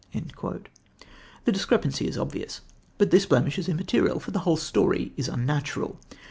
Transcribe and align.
The 0.15 1.51
discrepancy 1.51 2.07
is 2.07 2.17
obvious, 2.17 2.61
but 2.97 3.11
this 3.11 3.27
blemish 3.27 3.59
is 3.59 3.69
immaterial, 3.69 4.19
for 4.19 4.31
the 4.31 4.39
whole 4.39 4.57
story 4.57 5.13
is 5.15 5.27
unnatural. 5.29 5.99